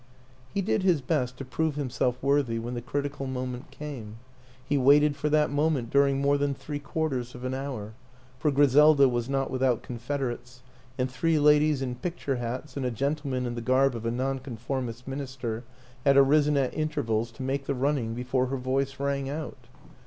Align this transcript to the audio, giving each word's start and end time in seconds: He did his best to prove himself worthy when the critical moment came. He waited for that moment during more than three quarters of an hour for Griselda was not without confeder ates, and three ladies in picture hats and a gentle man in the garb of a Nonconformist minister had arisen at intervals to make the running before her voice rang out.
He 0.51 0.63
did 0.63 0.81
his 0.81 0.99
best 0.99 1.37
to 1.37 1.45
prove 1.45 1.75
himself 1.75 2.17
worthy 2.23 2.57
when 2.57 2.73
the 2.73 2.81
critical 2.81 3.27
moment 3.27 3.69
came. 3.69 4.17
He 4.65 4.75
waited 4.75 5.15
for 5.15 5.29
that 5.29 5.51
moment 5.51 5.91
during 5.91 6.19
more 6.19 6.39
than 6.39 6.55
three 6.55 6.79
quarters 6.79 7.35
of 7.35 7.43
an 7.43 7.53
hour 7.53 7.93
for 8.39 8.49
Griselda 8.49 9.07
was 9.07 9.29
not 9.29 9.51
without 9.51 9.83
confeder 9.83 10.33
ates, 10.33 10.63
and 10.97 11.07
three 11.11 11.37
ladies 11.37 11.83
in 11.83 11.93
picture 11.93 12.37
hats 12.37 12.75
and 12.75 12.83
a 12.87 12.89
gentle 12.89 13.29
man 13.29 13.45
in 13.45 13.53
the 13.53 13.61
garb 13.61 13.93
of 13.93 14.03
a 14.07 14.09
Nonconformist 14.09 15.07
minister 15.07 15.63
had 16.03 16.17
arisen 16.17 16.57
at 16.57 16.73
intervals 16.73 17.29
to 17.33 17.43
make 17.43 17.67
the 17.67 17.75
running 17.75 18.15
before 18.15 18.47
her 18.47 18.57
voice 18.57 18.99
rang 18.99 19.29
out. 19.29 19.67